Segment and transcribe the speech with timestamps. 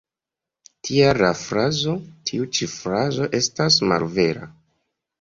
[0.89, 1.95] Tial la frazo
[2.31, 4.53] ""Tiu ĉi frazo estas malvera.